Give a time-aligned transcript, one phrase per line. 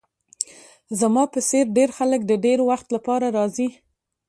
[0.99, 3.67] زما په څیر ډیر خلک د ډیر وخت لپاره راځي